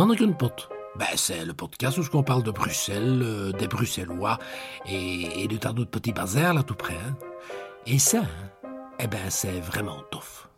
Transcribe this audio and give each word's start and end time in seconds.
Manneken-pot. 0.00 0.70
Ben, 0.96 1.04
c'est 1.14 1.44
le 1.44 1.52
podcast 1.52 1.98
où 1.98 2.02
on 2.14 2.22
parle 2.22 2.42
de 2.42 2.50
Bruxelles, 2.50 3.20
euh, 3.22 3.52
des 3.52 3.68
Bruxellois 3.68 4.38
et, 4.86 5.42
et 5.42 5.46
de 5.46 5.58
tas 5.58 5.74
d'autres 5.74 5.90
petits 5.90 6.14
bazars 6.14 6.54
là 6.54 6.62
tout 6.62 6.74
près. 6.74 6.94
hein. 6.94 7.18
Et 7.86 7.98
ça, 7.98 8.20
hein, 8.22 8.68
eh 8.98 9.06
ben, 9.06 9.28
c'est 9.28 9.60
vraiment 9.60 9.98
tough. 10.10 10.48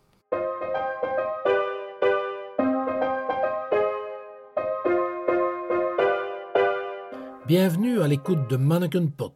Bienvenue 7.45 8.01
à 8.01 8.07
l'écoute 8.07 8.49
de 8.49 8.55
Mannequin 8.55 9.07
Pot, 9.07 9.35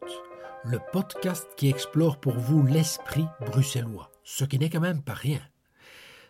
le 0.64 0.80
podcast 0.94 1.50
qui 1.58 1.68
explore 1.68 2.18
pour 2.21 2.39
vous 2.39 2.66
l'esprit 2.66 3.25
bruxellois, 3.46 4.10
ce 4.24 4.46
qui 4.46 4.58
n'est 4.58 4.69
quand 4.69 4.80
même 4.80 5.04
pas 5.04 5.16
rien. 5.16 5.42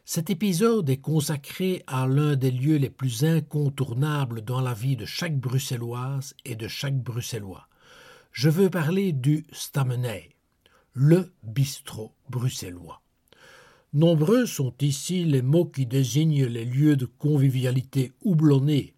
Cet 0.09 0.29
épisode 0.29 0.89
est 0.89 1.01
consacré 1.01 1.83
à 1.85 2.07
l'un 2.07 2.37
des 2.37 2.49
lieux 2.49 2.77
les 2.77 2.89
plus 2.89 3.25
incontournables 3.25 4.39
dans 4.39 4.61
la 4.61 4.73
vie 4.73 4.95
de 4.95 5.03
chaque 5.03 5.37
bruxelloise 5.37 6.33
et 6.45 6.55
de 6.55 6.69
chaque 6.69 6.97
bruxellois. 6.97 7.67
Je 8.31 8.49
veux 8.49 8.69
parler 8.69 9.11
du 9.11 9.45
Stameney, 9.51 10.29
le 10.93 11.33
bistrot 11.43 12.13
bruxellois. 12.29 13.01
Nombreux 13.91 14.45
sont 14.45 14.73
ici 14.79 15.25
les 15.25 15.41
mots 15.41 15.65
qui 15.65 15.85
désignent 15.85 16.45
les 16.45 16.63
lieux 16.63 16.95
de 16.95 17.05
convivialité 17.05 18.13
houblonnés, 18.21 18.93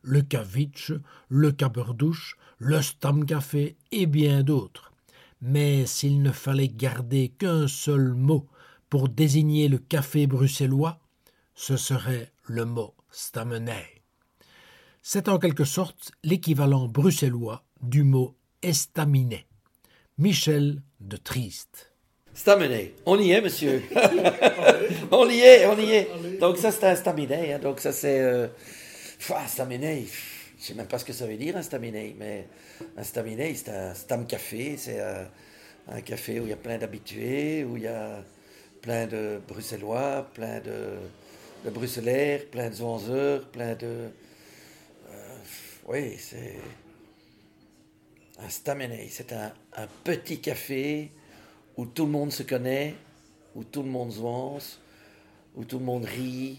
le 0.00 0.22
Kavitch, 0.22 0.94
le 1.28 1.52
Kaberdouche, 1.52 2.38
le 2.56 2.80
Stamcafé 2.80 3.76
et 3.92 4.06
bien 4.06 4.42
d'autres. 4.42 4.94
Mais 5.42 5.84
s'il 5.84 6.22
ne 6.22 6.32
fallait 6.32 6.68
garder 6.68 7.28
qu'un 7.28 7.68
seul 7.68 8.14
mot 8.14 8.48
pour 8.94 9.08
désigner 9.08 9.66
le 9.66 9.78
café 9.78 10.28
bruxellois, 10.28 11.00
ce 11.56 11.76
serait 11.76 12.30
le 12.44 12.64
mot 12.64 12.94
Stameney. 13.10 14.04
C'est 15.02 15.28
en 15.28 15.40
quelque 15.40 15.64
sorte 15.64 16.12
l'équivalent 16.22 16.86
bruxellois 16.86 17.64
du 17.82 18.04
mot 18.04 18.36
estaminet. 18.62 19.46
Michel 20.16 20.80
de 21.00 21.16
Triste. 21.16 21.92
Staminet, 22.34 22.94
on 23.04 23.18
y 23.18 23.32
est, 23.32 23.40
monsieur. 23.40 23.82
on 25.10 25.28
y 25.28 25.40
est, 25.40 25.66
on 25.66 25.76
y 25.76 25.90
est. 25.90 26.38
Donc 26.38 26.56
ça, 26.56 26.70
c'est 26.70 26.84
un 26.86 26.94
staminet. 26.94 27.54
hein. 27.54 27.58
Donc 27.58 27.80
ça, 27.80 27.90
c'est... 27.90 28.20
Euh... 28.20 28.46
pfff, 28.46 29.32
staminet, 29.48 30.04
je 30.56 30.64
sais 30.66 30.74
même 30.74 30.86
pas 30.86 31.00
ce 31.00 31.04
que 31.04 31.12
ça 31.12 31.26
veut 31.26 31.36
dire, 31.36 31.56
un 31.56 31.62
staminet. 31.62 32.14
Mais 32.16 32.46
un 32.96 33.02
staminet, 33.02 33.56
c'est 33.56 33.70
un 33.70 33.92
stam 33.92 34.24
café. 34.24 34.76
C'est 34.76 35.00
un, 35.00 35.26
un 35.88 36.00
café 36.00 36.38
où 36.38 36.44
il 36.44 36.50
y 36.50 36.52
a 36.52 36.56
plein 36.56 36.78
d'habitués, 36.78 37.64
où 37.64 37.76
il 37.76 37.82
y 37.82 37.88
a 37.88 38.22
plein 38.84 39.06
de 39.06 39.40
Bruxellois, 39.48 40.28
plein 40.34 40.60
de, 40.60 40.98
de 41.64 41.70
Bruxellaires, 41.70 42.44
plein 42.50 42.68
de 42.68 42.74
Zonzeurs, 42.74 43.48
plein 43.48 43.74
de... 43.74 44.10
euh, 45.08 45.36
oui, 45.88 46.16
c'est... 46.18 46.56
Un 48.38 48.48
staminet, 48.50 49.08
c'est 49.10 49.32
un, 49.32 49.52
petit 50.02 50.38
café 50.38 51.10
où 51.78 51.86
tout 51.86 52.04
le 52.04 52.10
monde 52.10 52.30
se 52.30 52.42
connaît, 52.42 52.94
où 53.54 53.64
tout 53.64 53.82
le 53.82 53.88
monde 53.88 54.12
se 54.12 54.20
vance, 54.20 54.80
où 55.54 55.64
tout 55.64 55.78
le 55.78 55.84
monde 55.84 56.04
rit, 56.04 56.58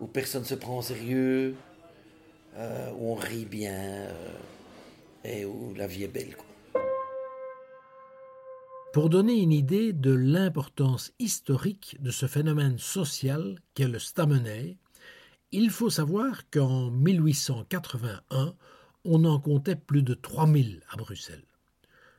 où 0.00 0.06
personne 0.06 0.42
ne 0.42 0.46
se 0.46 0.54
prend 0.54 0.78
au 0.78 0.82
sérieux, 0.82 1.56
euh, 2.56 2.90
où 2.92 3.12
on 3.12 3.16
rit 3.16 3.44
bien 3.44 3.74
euh, 3.74 4.38
et 5.24 5.44
où 5.44 5.74
la 5.74 5.86
vie 5.86 6.04
est 6.04 6.08
belle. 6.08 6.36
Quoi. 6.36 6.53
Pour 8.94 9.10
donner 9.10 9.40
une 9.40 9.50
idée 9.50 9.92
de 9.92 10.12
l'importance 10.12 11.12
historique 11.18 11.96
de 11.98 12.12
ce 12.12 12.26
phénomène 12.26 12.78
social 12.78 13.58
qu'est 13.74 13.88
le 13.88 13.98
Stameney, 13.98 14.78
il 15.50 15.70
faut 15.70 15.90
savoir 15.90 16.48
qu'en 16.48 16.92
1881, 16.92 18.54
on 19.04 19.24
en 19.24 19.40
comptait 19.40 19.74
plus 19.74 20.04
de 20.04 20.14
3000 20.14 20.80
à 20.88 20.96
Bruxelles, 20.96 21.42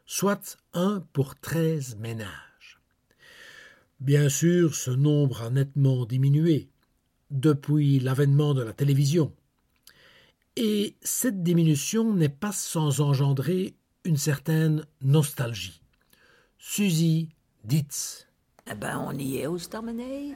soit 0.05 0.57
un 0.73 0.99
pour 1.13 1.39
13 1.39 1.95
ménages. 1.95 2.81
Bien 4.01 4.27
sûr, 4.27 4.75
ce 4.75 4.91
nombre 4.91 5.43
a 5.43 5.49
nettement 5.49 6.05
diminué 6.05 6.67
depuis 7.31 8.01
l'avènement 8.01 8.53
de 8.53 8.63
la 8.63 8.73
télévision. 8.73 9.31
Et 10.57 10.97
cette 11.01 11.41
diminution 11.41 12.13
n'est 12.13 12.27
pas 12.27 12.51
sans 12.51 12.99
engendrer 12.99 13.75
une 14.03 14.17
certaine 14.17 14.85
nostalgie. 15.01 15.84
Suzy 16.67 17.29
Ditz. 17.63 18.27
Eh 18.65 18.73
ben, 18.73 18.97
on 19.07 19.13
y 19.13 19.37
est 19.37 19.45
au 19.45 19.59
Stameney. 19.59 20.33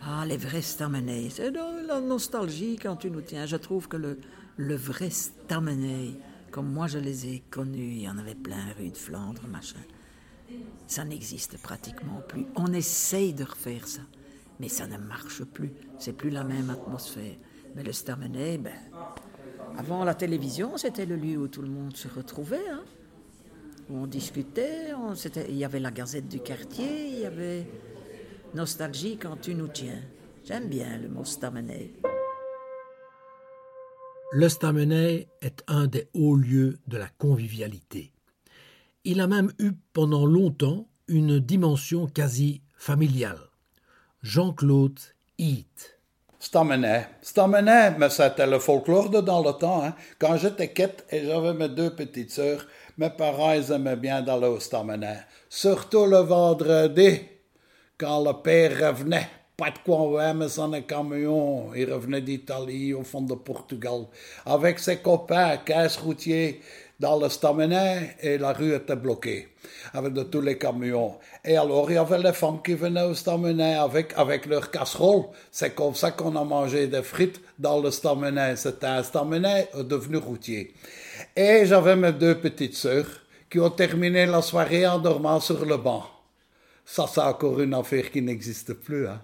Ah, 0.00 0.24
les 0.24 0.36
vrais 0.36 0.62
Stameney. 0.62 1.28
C'est 1.28 1.50
de 1.50 1.86
la 1.88 2.00
nostalgie 2.00 2.78
quand 2.80 2.94
tu 2.94 3.10
nous 3.10 3.20
tiens. 3.20 3.46
Je 3.46 3.56
trouve 3.56 3.88
que 3.88 3.96
le, 3.96 4.20
le 4.56 4.76
vrai 4.76 5.10
Stameney, 5.10 6.14
comme 6.52 6.72
moi 6.72 6.86
je 6.86 6.98
les 6.98 7.26
ai 7.26 7.40
connus, 7.50 7.94
il 7.94 8.02
y 8.02 8.08
en 8.08 8.16
avait 8.16 8.36
plein 8.36 8.72
rue 8.78 8.90
de 8.90 8.96
Flandre, 8.96 9.42
machin. 9.48 9.80
Ça 10.86 11.04
n'existe 11.04 11.60
pratiquement 11.60 12.22
plus. 12.28 12.46
On 12.54 12.72
essaye 12.72 13.34
de 13.34 13.42
refaire 13.42 13.88
ça, 13.88 14.02
mais 14.60 14.68
ça 14.68 14.86
ne 14.86 14.98
marche 14.98 15.42
plus. 15.42 15.72
C'est 15.98 16.16
plus 16.16 16.30
la 16.30 16.44
même 16.44 16.70
atmosphère. 16.70 17.34
Mais 17.74 17.82
le 17.82 17.92
Stameney, 17.92 18.56
ben, 18.56 18.78
avant 19.76 20.04
la 20.04 20.14
télévision, 20.14 20.76
c'était 20.76 21.06
le 21.06 21.16
lieu 21.16 21.38
où 21.38 21.48
tout 21.48 21.62
le 21.62 21.70
monde 21.70 21.96
se 21.96 22.06
retrouvait. 22.06 22.70
Hein 22.70 22.84
on 23.92 24.06
discutait, 24.06 24.92
il 25.48 25.56
y 25.56 25.64
avait 25.64 25.80
la 25.80 25.90
gazette 25.90 26.28
du 26.28 26.40
quartier, 26.40 27.08
il 27.08 27.20
y 27.20 27.26
avait 27.26 27.66
nostalgie 28.54 29.16
quand 29.16 29.36
tu 29.40 29.54
nous 29.54 29.68
tiens. 29.68 30.00
J'aime 30.44 30.68
bien 30.68 30.98
le 30.98 31.08
mot 31.08 31.24
Stameney. 31.24 31.92
Le 34.32 34.48
Stameney 34.48 35.28
est 35.42 35.62
un 35.66 35.86
des 35.86 36.08
hauts 36.14 36.36
lieux 36.36 36.78
de 36.86 36.96
la 36.96 37.08
convivialité. 37.08 38.12
Il 39.04 39.20
a 39.20 39.26
même 39.26 39.52
eu 39.58 39.72
pendant 39.92 40.26
longtemps 40.26 40.88
une 41.08 41.40
dimension 41.40 42.06
quasi 42.06 42.62
familiale. 42.76 43.40
Jean-Claude 44.22 45.00
Heath. 45.38 45.99
Stamenet. 46.42 47.06
Stamenet, 47.20 47.98
mais 47.98 48.08
c'était 48.08 48.46
le 48.46 48.58
folklore 48.58 49.10
de 49.10 49.20
dans 49.20 49.42
le 49.42 49.52
temps. 49.52 49.84
Hein. 49.84 49.94
Quand 50.18 50.38
j'étais 50.38 50.68
quête 50.68 51.04
et 51.10 51.26
j'avais 51.26 51.52
mes 51.52 51.68
deux 51.68 51.90
petites 51.90 52.30
sœurs, 52.30 52.66
mes 52.96 53.10
parents 53.10 53.52
aimaient 53.52 53.96
bien 53.96 54.22
d'aller 54.22 54.46
au 54.46 54.58
Stamenet. 54.58 55.18
Surtout 55.50 56.06
le 56.06 56.16
vendredi, 56.20 57.20
quand 57.98 58.24
le 58.24 58.32
père 58.32 58.88
revenait. 58.88 59.28
Pas 59.54 59.70
de 59.70 59.78
quoi 59.84 60.32
mais 60.32 60.46
dans 60.56 60.72
un 60.72 60.80
camion. 60.80 61.74
Il 61.74 61.92
revenait 61.92 62.22
d'Italie 62.22 62.94
au 62.94 63.02
fond 63.02 63.20
de 63.20 63.34
Portugal. 63.34 64.06
Avec 64.46 64.78
ses 64.78 64.96
copains, 64.96 65.58
15 65.58 65.98
routiers, 65.98 66.62
dans 67.00 67.18
le 67.18 67.30
Stamenet 67.30 68.16
et 68.20 68.36
la 68.36 68.52
rue 68.52 68.74
était 68.74 68.94
bloquée 68.94 69.48
avec 69.94 70.12
de 70.12 70.22
tous 70.22 70.42
les 70.42 70.58
camions. 70.58 71.18
Et 71.42 71.56
alors, 71.56 71.90
il 71.90 71.94
y 71.94 71.96
avait 71.96 72.18
les 72.18 72.34
femmes 72.34 72.60
qui 72.62 72.74
venaient 72.74 73.04
au 73.04 73.14
Stamenet 73.14 73.74
avec, 73.74 74.12
avec 74.16 74.44
leurs 74.44 74.70
casseroles. 74.70 75.24
C'est 75.50 75.74
comme 75.74 75.94
ça 75.94 76.10
qu'on 76.10 76.36
a 76.36 76.44
mangé 76.44 76.86
des 76.88 77.02
frites 77.02 77.40
dans 77.58 77.80
le 77.80 77.90
Stamenet. 77.90 78.56
C'était 78.56 78.86
un 78.86 79.02
Stamenet 79.02 79.70
devenu 79.82 80.18
routier. 80.18 80.74
Et 81.34 81.64
j'avais 81.64 81.96
mes 81.96 82.12
deux 82.12 82.38
petites 82.38 82.76
sœurs 82.76 83.08
qui 83.48 83.58
ont 83.58 83.70
terminé 83.70 84.26
la 84.26 84.42
soirée 84.42 84.86
en 84.86 84.98
dormant 84.98 85.40
sur 85.40 85.64
le 85.64 85.78
banc. 85.78 86.04
Ça, 86.84 87.06
c'est 87.12 87.20
encore 87.20 87.60
une 87.60 87.72
affaire 87.72 88.10
qui 88.10 88.20
n'existe 88.20 88.74
plus. 88.74 89.08
Hein. 89.08 89.22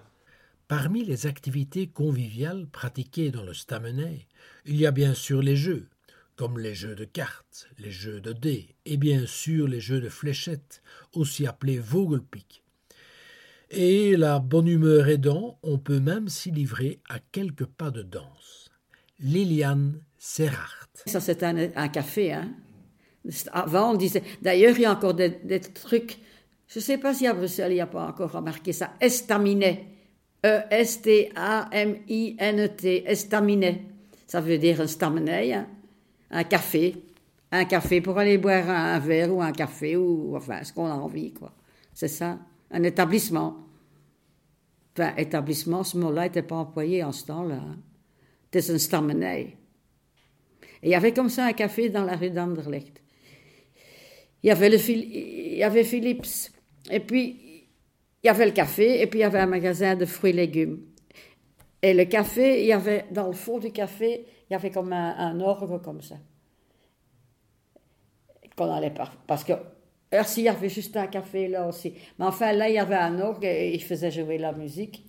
Parmi 0.67 1.05
les 1.05 1.27
activités 1.27 1.87
conviviales 1.87 2.65
pratiquées 2.71 3.29
dans 3.29 3.43
le 3.43 3.53
Stameney, 3.53 4.27
il 4.65 4.77
y 4.77 4.87
a 4.87 4.91
bien 4.91 5.13
sûr 5.13 5.41
les 5.41 5.55
jeux, 5.55 5.87
comme 6.37 6.59
les 6.59 6.75
jeux 6.75 6.95
de 6.95 7.03
cartes, 7.03 7.67
les 7.79 7.91
jeux 7.91 8.21
de 8.21 8.31
dés 8.31 8.75
et 8.85 8.95
bien 8.95 9.25
sûr 9.25 9.67
les 9.67 9.81
jeux 9.81 9.99
de 9.99 10.07
fléchettes, 10.07 10.83
aussi 11.13 11.47
appelés 11.47 11.79
Vogelpick. 11.79 12.63
Et 13.71 14.15
la 14.15 14.39
bonne 14.39 14.67
humeur 14.67 15.09
aidant, 15.09 15.59
on 15.63 15.77
peut 15.79 15.99
même 15.99 16.29
s'y 16.29 16.51
livrer 16.51 17.01
à 17.09 17.19
quelques 17.31 17.65
pas 17.65 17.91
de 17.91 18.03
danse. 18.03 18.69
Liliane 19.19 19.99
Serrart. 20.17 20.87
Ça, 21.05 21.19
c'est 21.19 21.43
un, 21.43 21.87
café. 21.89 22.31
Hein. 22.31 22.53
Avant, 23.51 23.91
on 23.91 23.95
disait. 23.95 24.23
D'ailleurs, 24.41 24.77
il 24.77 24.83
y 24.83 24.85
a 24.85 24.91
encore 24.93 25.15
des, 25.15 25.59
trucs. 25.59 26.19
Je 26.67 26.79
ne 26.79 26.83
sais 26.83 26.97
pas 26.97 27.13
si 27.13 27.27
à 27.27 27.33
Bruxelles, 27.33 27.73
il 27.73 27.75
n'y 27.75 27.81
a 27.81 27.87
pas 27.87 28.07
encore 28.07 28.31
remarqué 28.31 28.71
ça. 28.71 28.93
Estaminet. 29.01 29.85
E-S-T-A-M-I-N-T. 30.45 31.33
Estaminet. 33.05 33.81
Ça 34.27 34.39
veut 34.39 34.59
dire 34.59 34.79
un 34.79 34.87
stamenei, 34.87 35.53
hein. 35.53 35.67
Un 36.31 36.43
café. 36.43 36.95
Un 37.51 37.65
café 37.65 38.01
pour 38.01 38.17
aller 38.17 38.37
boire 38.37 38.69
un, 38.69 38.99
verre 38.99 39.33
ou 39.33 39.41
un 39.41 39.51
café 39.51 39.95
ou 39.95 40.35
enfin 40.35 40.63
ce 40.63 40.73
qu'on 40.73 40.87
a 40.87 40.93
envie, 40.93 41.33
quoi. 41.33 41.53
C'est 41.93 42.09
ça. 42.09 42.39
Un 42.71 42.83
établissement. 42.83 43.67
Enfin, 44.93 45.15
établissement, 45.15 45.83
ce 45.83 45.97
mot-là 45.97 46.23
n'était 46.23 46.41
pas 46.41 46.55
employé 46.55 47.03
en 47.03 47.11
ce 47.11 47.25
temps-là. 47.25 47.61
C'est 48.51 48.73
un 48.73 48.77
stamenei. 48.77 49.55
Et 50.81 50.87
il 50.87 50.89
y 50.89 50.95
avait 50.95 51.13
comme 51.13 51.29
ça 51.29 51.45
un 51.45 51.53
café 51.53 51.89
dans 51.89 52.03
la 52.03 52.15
rue 52.15 52.29
d'Anderlecht. 52.29 53.01
Il 54.43 54.47
y 54.47 54.51
avait, 54.51 54.69
le 54.69 54.77
il 54.89 55.57
y 55.57 55.63
avait 55.63 55.83
Philips. 55.83 56.51
Et 56.91 56.99
puis, 56.99 57.47
il 58.23 58.27
y 58.27 58.29
avait 58.29 58.45
le 58.45 58.51
café, 58.51 59.01
et 59.01 59.07
puis 59.07 59.19
il 59.19 59.21
y 59.21 59.25
avait 59.25 59.39
un 59.39 59.47
magasin 59.47 59.95
de 59.95 60.05
fruits 60.05 60.31
et 60.31 60.33
légumes. 60.33 60.79
Et 61.81 61.93
le 61.93 62.05
café, 62.05 62.61
il 62.61 62.67
y 62.67 62.73
avait, 62.73 63.05
dans 63.11 63.27
le 63.27 63.33
fond 63.33 63.59
du 63.59 63.71
café, 63.71 64.25
il 64.49 64.53
y 64.53 64.55
avait 64.55 64.71
comme 64.71 64.93
un, 64.93 65.39
orgue 65.39 65.81
comme 65.81 66.01
ça. 66.01 66.15
Qu'on 68.55 68.71
allait 68.73 68.89
par, 68.89 69.15
parce 69.27 69.43
que 69.43 69.53
Aussi, 70.19 70.41
il 70.41 70.45
y 70.45 70.49
avait 70.49 70.69
juste 70.69 70.97
un 70.97 71.07
café 71.07 71.47
là 71.47 71.67
aussi. 71.67 71.93
Mais 72.17 72.25
enfin, 72.25 72.53
là, 72.53 72.69
il 72.69 72.75
y 72.75 72.79
avait 72.79 72.95
un 72.95 73.19
orgue 73.19 73.45
et 73.45 73.73
il 73.73 73.83
faisait 73.83 74.09
jouer 74.09 74.37
la 74.37 74.53
musique. 74.53 75.05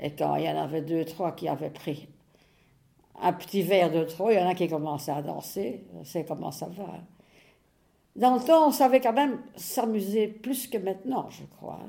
Et 0.00 0.10
quand 0.10 0.34
il 0.36 0.44
y 0.44 0.48
en 0.48 0.60
avait 0.60 0.82
deux, 0.82 1.04
trois 1.04 1.32
qui 1.32 1.46
avaient 1.48 1.70
pris 1.70 2.08
un 3.20 3.32
petit 3.32 3.62
verre 3.62 3.92
de 3.92 4.02
trop, 4.02 4.30
il 4.30 4.36
y 4.36 4.38
en 4.38 4.48
a 4.48 4.54
qui 4.54 4.66
commençaient 4.66 5.12
à 5.12 5.22
danser. 5.22 5.84
C'est 6.02 6.24
comment 6.24 6.50
ça 6.50 6.66
va. 6.66 6.88
Dans 8.16 8.34
le 8.34 8.40
temps, 8.40 8.68
on 8.68 8.72
savait 8.72 9.00
quand 9.00 9.12
même 9.12 9.38
s'amuser 9.54 10.26
plus 10.26 10.66
que 10.66 10.78
maintenant, 10.78 11.30
je 11.30 11.44
crois. 11.44 11.80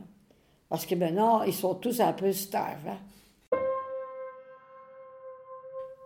Parce 0.69 0.85
que 0.85 0.95
maintenant, 0.95 1.43
ils 1.43 1.53
sont 1.53 1.75
tous 1.75 1.99
un 1.99 2.13
peu 2.13 2.31
stars. 2.31 2.77
Hein. 2.87 2.97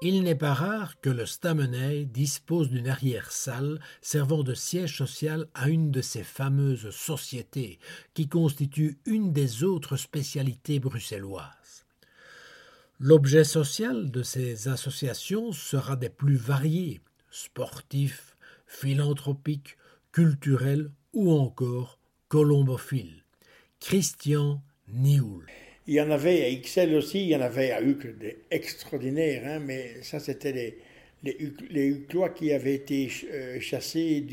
Il 0.02 0.22
n'est 0.22 0.36
pas 0.36 0.54
rare 0.54 1.02
que 1.02 1.10
le 1.10 1.26
Stameney 1.26 2.06
dispose 2.06 2.70
d'une 2.70 2.88
arrière-salle 2.88 3.80
servant 4.00 4.44
de 4.44 4.54
siège 4.54 4.96
social 4.96 5.48
à 5.56 5.70
une 5.70 5.90
de 5.90 6.02
ces 6.02 6.24
fameuses 6.24 6.92
sociétés 6.92 7.80
qui 8.14 8.28
constituent 8.28 9.00
une 9.06 9.34
des 9.34 9.64
autres 9.64 9.98
spécialités 9.98 10.80
bruxelloises. 10.80 11.86
L'objet 13.00 13.44
social 13.44 14.12
de 14.12 14.22
ces 14.22 14.68
associations 14.68 15.52
sera 15.52 15.96
des 15.96 16.10
plus 16.10 16.36
variés, 16.38 17.02
sportifs, 17.32 18.38
philanthropiques, 18.68 19.78
culturels 20.12 20.92
ou 21.14 21.32
encore 21.32 21.98
colombophiles. 22.28 23.24
Christian 23.80 24.62
Nioul. 24.88 25.46
Il 25.88 25.94
y 25.94 26.02
en 26.02 26.12
avait 26.12 26.44
à 26.44 26.54
XL 26.54 26.94
aussi, 26.96 27.22
il 27.22 27.30
y 27.30 27.36
en 27.36 27.42
avait 27.42 27.72
à 27.72 27.82
Uccle 27.82 28.18
des 28.18 28.40
extraordinaires, 28.52 29.44
hein, 29.46 29.60
mais 29.60 30.02
ça 30.02 30.20
c'était 30.20 30.52
les, 30.52 30.78
les, 31.24 31.38
les 31.70 31.88
Uclois 31.88 32.30
qui 32.30 32.52
avaient 32.52 32.76
été 32.76 33.10
euh, 33.32 33.60
chassés 33.62 34.26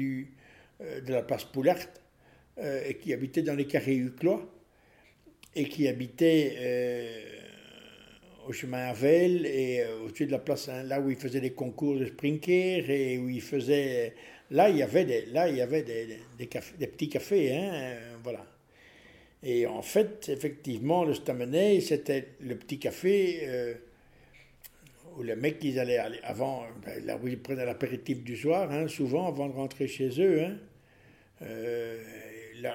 euh, 0.81 1.01
de 1.01 1.13
la 1.13 1.23
place 1.23 1.45
Poulart 1.45 1.79
euh, 2.59 2.83
et 2.89 2.95
qui 2.95 3.13
habitaient 3.13 3.43
dans 3.43 3.55
les 3.55 3.67
carrés 3.67 3.95
Uclois 3.95 4.45
et 5.55 5.69
qui 5.69 5.87
habitaient 5.87 6.59
au 8.49 8.53
chemin 8.53 8.89
Havel 8.89 9.47
et 9.47 9.85
au-dessus 10.05 10.27
de 10.27 10.33
la 10.33 10.41
place, 10.41 10.69
hein, 10.69 10.83
là 10.83 11.01
où 11.01 11.09
ils 11.11 11.17
faisaient 11.17 11.41
les 11.41 11.53
concours 11.53 11.97
de 11.97 12.07
sprinker 12.07 12.91
et 12.91 13.19
où 13.19 13.29
ils 13.29 13.41
faisaient. 13.41 14.15
Là, 14.51 14.69
il 14.69 14.79
y 14.79 14.83
avait 14.83 15.05
des, 15.05 15.27
là, 15.27 15.49
il 15.49 15.57
y 15.57 15.61
avait 15.61 15.85
des, 15.85 16.19
des, 16.37 16.87
petits 16.89 17.09
cafés, 17.09 17.55
hein, 17.55 17.95
voilà. 18.25 18.45
Et 19.47 19.67
en 19.67 19.83
fait, 19.83 20.31
effectivement, 20.31 21.05
le 21.05 21.13
Stameney, 21.13 21.83
c'était 21.83 22.29
le 22.41 22.57
petit 22.57 22.79
café 22.79 23.41
euh, 23.43 23.75
où 25.19 25.23
les 25.23 25.37
mecs, 25.37 25.63
ils 25.63 25.79
allaient 25.79 25.99
aller 25.99 26.19
avant, 26.23 26.65
ben, 26.85 27.05
là 27.05 27.19
où 27.23 27.29
ils 27.29 27.39
prenaient 27.39 27.67
l'apéritif 27.67 28.25
du 28.25 28.39
soir, 28.39 28.73
hein, 28.73 28.89
souvent 28.89 29.29
avant 29.29 29.49
de 29.49 29.53
rentrer 29.53 29.87
chez 29.87 30.09
eux. 30.19 30.45
Hein. 30.45 30.57
Euh, 31.43 32.03
là, 32.63 32.75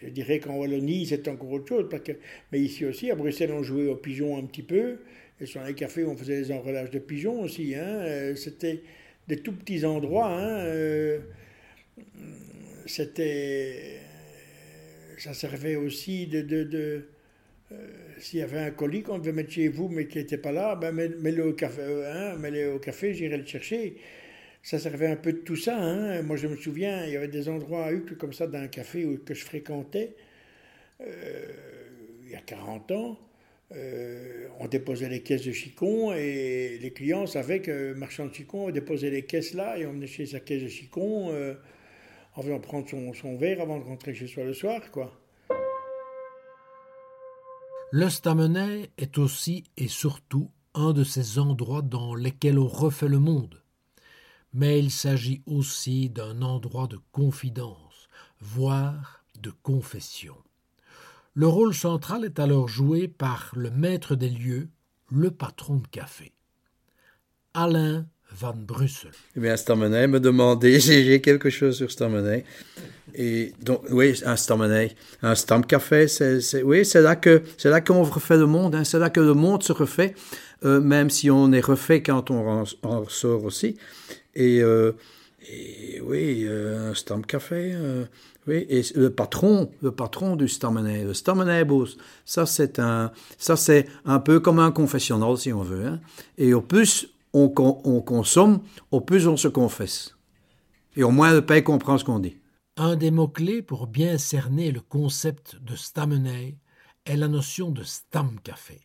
je 0.00 0.10
dirais 0.10 0.38
qu'en 0.38 0.54
Wallonie, 0.54 1.06
c'est 1.06 1.26
encore 1.26 1.50
autre 1.50 1.68
chose, 1.68 1.88
mais 2.52 2.60
ici 2.60 2.84
aussi, 2.84 3.10
à 3.10 3.16
Bruxelles, 3.16 3.50
on 3.50 3.64
jouait 3.64 3.88
aux 3.88 3.96
pigeons 3.96 4.38
un 4.38 4.44
petit 4.44 4.62
peu, 4.62 5.00
et 5.40 5.46
sur 5.46 5.60
les 5.64 5.74
cafés, 5.74 6.04
on 6.04 6.16
faisait 6.16 6.40
des 6.40 6.52
enrôlages 6.52 6.90
de 6.90 7.00
pigeons 7.00 7.40
aussi. 7.42 7.74
Hein. 7.74 7.82
Euh, 7.82 8.36
C'était 8.36 8.80
des 9.26 9.38
tout 9.38 9.52
petits 9.52 9.84
endroits. 9.84 10.40
C'était 12.86 14.00
ça 15.18 15.34
servait 15.34 15.76
aussi 15.76 16.26
de. 16.26 16.42
de, 16.42 17.08
euh, 17.72 17.76
S'il 18.18 18.40
y 18.40 18.42
avait 18.42 18.58
un 18.58 18.70
colis 18.70 19.02
qu'on 19.02 19.18
devait 19.18 19.32
mettre 19.32 19.50
chez 19.52 19.68
vous, 19.68 19.88
mais 19.88 20.06
qui 20.06 20.18
n'était 20.18 20.38
pas 20.38 20.52
là, 20.52 20.74
ben 20.76 20.92
mets-le 20.92 21.46
au 21.46 21.52
café, 21.52 21.82
hein, 21.82 22.36
mets 22.36 22.78
café 22.80 23.14
j'irai 23.14 23.36
le 23.36 23.46
chercher. 23.46 23.96
Ça 24.62 24.78
servait 24.78 25.06
un 25.06 25.16
peu 25.16 25.32
de 25.32 25.38
tout 25.38 25.56
ça. 25.56 25.78
Hein. 25.78 26.22
Moi, 26.22 26.36
je 26.36 26.46
me 26.46 26.56
souviens, 26.56 27.04
il 27.04 27.12
y 27.12 27.16
avait 27.16 27.28
des 27.28 27.48
endroits 27.48 27.86
à 27.86 27.92
Uccle 27.92 28.16
comme 28.16 28.32
ça, 28.32 28.46
dans 28.46 28.58
un 28.58 28.68
café 28.68 29.06
que 29.24 29.34
je 29.34 29.44
fréquentais, 29.44 30.14
euh, 31.00 31.46
il 32.24 32.30
y 32.30 32.34
a 32.34 32.40
40 32.40 32.90
ans. 32.92 33.18
Euh, 33.74 34.48
on 34.60 34.66
déposait 34.66 35.08
les 35.10 35.20
caisses 35.20 35.44
de 35.44 35.52
Chicon 35.52 36.14
et 36.14 36.78
les 36.80 36.90
clients 36.90 37.26
savaient 37.26 37.60
que 37.60 37.92
marchand 37.92 38.26
de 38.26 38.34
Chicon 38.34 38.70
déposait 38.70 39.10
les 39.10 39.22
caisses 39.22 39.52
là 39.52 39.78
et 39.78 39.84
on 39.84 39.92
venait 39.92 40.06
chez 40.06 40.24
sa 40.24 40.40
caisse 40.40 40.62
de 40.62 40.68
Chicon. 40.68 41.30
En 42.38 42.60
prendre 42.60 42.86
son, 43.16 43.36
verre 43.36 43.60
avant 43.60 43.80
de 43.80 43.84
rentrer 43.84 44.14
chez 44.14 44.28
soi 44.28 44.44
le 44.44 44.54
soir, 44.54 44.80
quoi. 44.92 45.10
Le 47.90 48.08
Stameney 48.08 48.90
est 48.96 49.18
aussi 49.18 49.64
et 49.76 49.88
surtout 49.88 50.48
un 50.72 50.92
de 50.92 51.02
ces 51.02 51.40
endroits 51.40 51.82
dans 51.82 52.14
lesquels 52.14 52.60
on 52.60 52.68
refait 52.68 53.08
le 53.08 53.18
monde. 53.18 53.60
Mais 54.52 54.78
il 54.78 54.92
s'agit 54.92 55.42
aussi 55.46 56.10
d'un 56.10 56.40
endroit 56.42 56.86
de 56.86 57.00
confidence, 57.10 58.08
voire 58.40 59.24
de 59.40 59.50
confession. 59.50 60.36
Le 61.34 61.48
rôle 61.48 61.74
central 61.74 62.24
est 62.24 62.38
alors 62.38 62.68
joué 62.68 63.08
par 63.08 63.50
le 63.56 63.72
maître 63.72 64.14
des 64.14 64.30
lieux, 64.30 64.68
le 65.10 65.32
patron 65.32 65.78
de 65.78 65.88
café. 65.88 66.32
Alain 67.52 68.06
Van 68.36 68.54
Brussel. 68.54 69.10
Eh 69.36 69.40
bien, 69.40 69.56
Stameney 69.56 70.06
me 70.06 70.20
demandait, 70.20 70.80
j'ai 70.80 71.20
quelque 71.20 71.50
chose 71.50 71.76
sur 71.76 71.90
Stameney. 71.90 72.44
Et 73.14 73.52
donc, 73.62 73.82
oui, 73.90 74.20
un 74.24 74.36
Stameney, 74.36 74.94
un 75.22 75.34
Stam 75.34 75.64
Café, 75.64 76.08
c'est, 76.08 76.62
oui, 76.62 76.82
là 76.94 77.16
que, 77.16 77.42
c'est 77.56 77.84
qu'on 77.84 78.02
refait 78.02 78.36
le 78.36 78.46
monde, 78.46 78.74
hein, 78.74 78.84
c'est 78.84 78.98
là 78.98 79.10
que 79.10 79.20
le 79.20 79.34
monde 79.34 79.62
se 79.62 79.72
refait, 79.72 80.14
euh, 80.64 80.80
même 80.80 81.10
si 81.10 81.30
on 81.30 81.52
est 81.52 81.64
refait 81.64 82.02
quand 82.02 82.30
on 82.30 82.64
en 82.82 83.00
ressort 83.00 83.44
aussi. 83.44 83.76
Et, 84.34 84.60
euh, 84.62 84.92
oui, 86.02 86.44
euh, 86.46 86.90
un 86.90 86.94
Stam 86.94 87.24
Café, 87.24 87.74
oui, 88.46 88.66
et 88.68 88.82
le 88.94 89.10
patron, 89.10 89.70
le 89.82 89.90
patron 89.90 90.36
du 90.36 90.48
Stameney, 90.48 91.04
le 91.04 91.14
Stameney 91.14 91.64
Boss, 91.64 91.96
ça 92.24 92.46
c'est 92.46 92.78
un, 92.78 93.10
un 94.04 94.18
peu 94.20 94.40
comme 94.40 94.58
un 94.58 94.70
confessionnal 94.70 95.36
si 95.38 95.52
on 95.52 95.62
veut, 95.62 95.86
hein. 95.86 96.00
Et 96.36 96.54
au 96.54 96.60
plus, 96.60 97.08
on, 97.38 97.80
on, 97.84 98.00
consomme, 98.00 98.60
au 98.90 99.00
plus 99.00 99.26
on 99.26 99.36
se 99.36 99.48
confesse. 99.48 100.16
Et 100.96 101.02
au 101.02 101.10
moins 101.10 101.32
le 101.32 101.44
pays 101.44 101.62
comprend 101.62 101.98
ce 101.98 102.04
qu'on 102.04 102.18
dit. 102.18 102.38
Un 102.76 102.96
des 102.96 103.10
mots-clés 103.10 103.62
pour 103.62 103.86
bien 103.86 104.18
cerner 104.18 104.70
le 104.70 104.80
concept 104.80 105.56
de 105.56 105.74
Stameney 105.74 106.58
est 107.04 107.16
la 107.16 107.28
notion 107.28 107.70
de 107.70 107.82
Stam 107.82 108.38
Café. 108.40 108.80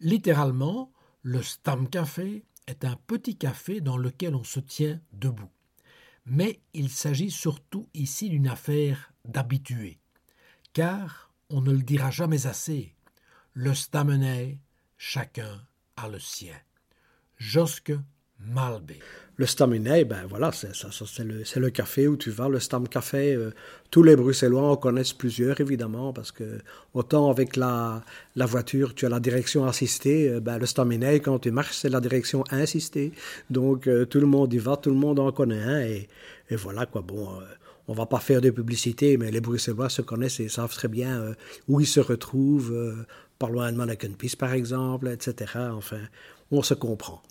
Littéralement, 0.00 0.92
le 1.22 1.42
Stam 1.42 1.88
Café 1.88 2.44
est 2.66 2.84
un 2.84 2.96
petit 3.06 3.36
café 3.36 3.80
dans 3.80 3.96
lequel 3.96 4.34
on 4.34 4.44
se 4.44 4.60
tient 4.60 5.00
debout. 5.12 5.50
Mais 6.26 6.60
il 6.74 6.90
s'agit 6.90 7.30
surtout 7.30 7.88
ici 7.94 8.28
d'une 8.28 8.48
affaire 8.48 9.12
d'habitués. 9.24 9.98
Car, 10.74 11.32
on 11.48 11.62
ne 11.62 11.72
le 11.72 11.82
dira 11.82 12.10
jamais 12.10 12.46
assez, 12.46 12.94
le 13.54 13.74
Stameney, 13.74 14.60
chacun 14.98 15.62
a 15.96 16.08
le 16.08 16.18
sien. 16.18 16.54
Josque 17.38 17.92
Malbé. 18.40 18.98
Le 19.36 19.46
Stameney, 19.46 20.04
ben 20.04 20.26
voilà, 20.28 20.50
c'est 20.50 20.72
le, 21.22 21.44
le, 21.60 21.70
café 21.70 22.08
où 22.08 22.16
tu 22.16 22.30
vas, 22.30 22.48
le 22.48 22.58
Stam 22.58 22.88
Café. 22.88 23.34
Euh, 23.34 23.52
tous 23.88 24.02
les 24.02 24.16
Bruxellois 24.16 24.72
en 24.72 24.76
connaissent 24.76 25.12
plusieurs, 25.12 25.60
évidemment, 25.60 26.12
parce 26.12 26.32
que 26.32 26.58
autant 26.92 27.30
avec 27.30 27.54
la, 27.54 28.02
la 28.34 28.46
voiture, 28.46 28.96
tu 28.96 29.06
as 29.06 29.08
la 29.08 29.20
direction 29.20 29.64
assistée, 29.64 30.28
euh, 30.28 30.40
ben, 30.40 30.58
le 30.58 30.66
Stameney, 30.66 31.20
quand 31.20 31.38
tu 31.38 31.52
marches, 31.52 31.76
c'est 31.76 31.88
la 31.88 32.00
direction 32.00 32.42
insistée. 32.50 33.12
Donc 33.48 33.86
euh, 33.86 34.04
tout 34.06 34.18
le 34.18 34.26
monde 34.26 34.52
y 34.52 34.58
va, 34.58 34.76
tout 34.76 34.90
le 34.90 34.96
monde 34.96 35.20
en 35.20 35.30
connaît 35.30 35.62
un, 35.62 35.80
et, 35.82 36.08
voilà 36.50 36.86
quoi. 36.86 37.02
Bon, 37.02 37.28
on 37.86 37.92
va 37.92 38.06
pas 38.06 38.18
faire 38.18 38.40
de 38.40 38.50
publicité, 38.50 39.16
mais 39.18 39.30
les 39.30 39.40
Bruxellois 39.40 39.88
se 39.88 40.02
connaissent 40.02 40.40
et 40.40 40.48
savent 40.48 40.74
très 40.74 40.88
bien 40.88 41.34
où 41.68 41.80
ils 41.80 41.86
se 41.86 42.00
retrouvent, 42.00 42.74
par 43.38 43.50
loin 43.50 43.70
de 43.70 43.76
Mannequin-Piste, 43.76 44.36
par 44.36 44.52
exemple, 44.52 45.08
etc. 45.08 45.52
Enfin, 45.72 46.00
on 46.50 46.62
se 46.62 46.74
comprend. 46.74 47.22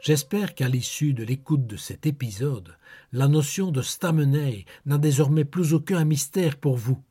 J'espère 0.00 0.54
qu'à 0.54 0.68
l'issue 0.68 1.14
de 1.14 1.24
l'écoute 1.24 1.66
de 1.66 1.76
cet 1.76 2.06
épisode, 2.06 2.76
la 3.12 3.28
notion 3.28 3.72
de 3.72 3.82
Stameney 3.82 4.64
n'a 4.84 4.98
désormais 4.98 5.44
plus 5.44 5.74
aucun 5.74 6.04
mystère 6.04 6.58
pour 6.58 6.76
vous. 6.76 7.02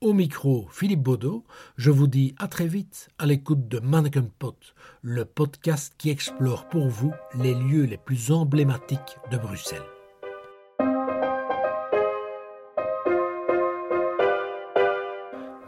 Au 0.00 0.12
micro, 0.12 0.68
Philippe 0.70 1.02
Baudot, 1.02 1.44
je 1.76 1.90
vous 1.90 2.06
dis 2.06 2.34
à 2.38 2.46
très 2.46 2.68
vite 2.68 3.08
à 3.18 3.26
l'écoute 3.26 3.66
de 3.66 3.80
Mannequin 3.80 4.28
Pot, 4.38 4.74
le 5.02 5.24
podcast 5.24 5.94
qui 5.98 6.10
explore 6.10 6.68
pour 6.68 6.88
vous 6.88 7.12
les 7.34 7.54
lieux 7.54 7.84
les 7.84 7.96
plus 7.96 8.30
emblématiques 8.30 9.18
de 9.30 9.38
Bruxelles. 9.38 9.82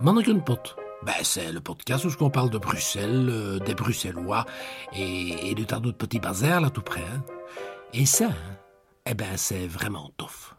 Mannequin 0.00 0.40
ben, 1.04 1.14
c'est 1.23 1.52
le 1.52 1.61
podcast 1.61 2.04
où 2.04 2.11
on 2.21 2.30
parle 2.30 2.50
de 2.50 2.59
Bruxelles, 2.59 3.28
euh, 3.30 3.59
des 3.59 3.75
Bruxellois 3.75 4.45
et, 4.92 5.50
et 5.50 5.54
de 5.54 5.64
tas 5.64 5.80
d'autres 5.80 5.99
petits 5.99 6.21
bazars 6.21 6.61
là 6.61 6.71
tout 6.71 6.83
près. 6.83 7.00
Hein. 7.00 7.25
Et 7.92 8.07
ça, 8.07 8.26
hein, 8.26 8.57
eh 9.07 9.14
ben, 9.14 9.37
c'est 9.37 9.66
vraiment 9.66 10.11
tough. 10.16 10.54